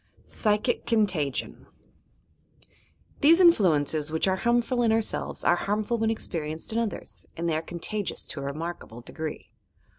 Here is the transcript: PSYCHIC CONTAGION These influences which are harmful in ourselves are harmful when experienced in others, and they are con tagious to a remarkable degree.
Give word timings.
PSYCHIC 0.25 0.87
CONTAGION 0.87 1.67
These 3.19 3.39
influences 3.39 4.11
which 4.11 4.27
are 4.27 4.37
harmful 4.37 4.81
in 4.81 4.91
ourselves 4.91 5.43
are 5.43 5.55
harmful 5.57 5.99
when 5.99 6.09
experienced 6.09 6.73
in 6.73 6.79
others, 6.79 7.27
and 7.37 7.47
they 7.47 7.55
are 7.55 7.61
con 7.61 7.79
tagious 7.79 8.27
to 8.29 8.39
a 8.39 8.43
remarkable 8.45 9.01
degree. 9.01 9.51